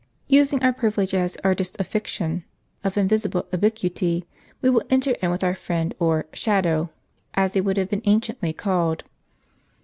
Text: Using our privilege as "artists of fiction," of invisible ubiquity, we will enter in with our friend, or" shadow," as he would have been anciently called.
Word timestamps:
Using 0.29 0.63
our 0.63 0.73
privilege 0.73 1.13
as 1.13 1.37
"artists 1.43 1.75
of 1.77 1.85
fiction," 1.85 2.43
of 2.83 2.97
invisible 2.97 3.45
ubiquity, 3.53 4.25
we 4.59 4.67
will 4.67 4.81
enter 4.89 5.11
in 5.21 5.29
with 5.29 5.43
our 5.43 5.53
friend, 5.53 5.93
or" 5.99 6.25
shadow," 6.43 6.89
as 7.35 7.53
he 7.53 7.61
would 7.61 7.77
have 7.77 7.89
been 7.91 8.01
anciently 8.03 8.51
called. 8.51 9.03